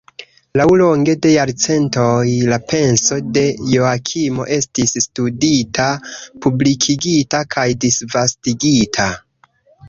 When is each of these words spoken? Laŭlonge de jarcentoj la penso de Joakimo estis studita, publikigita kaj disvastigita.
Laŭlonge 0.59 1.13
de 1.25 1.33
jarcentoj 1.33 2.23
la 2.53 2.57
penso 2.71 3.17
de 3.37 3.43
Joakimo 3.73 4.47
estis 4.55 4.95
studita, 5.05 5.85
publikigita 6.47 7.43
kaj 7.59 7.67
disvastigita. 7.87 9.09